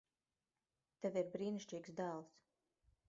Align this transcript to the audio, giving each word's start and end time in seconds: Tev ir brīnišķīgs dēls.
Tev 1.05 1.19
ir 1.21 1.29
brīnišķīgs 1.35 1.95
dēls. 2.01 2.41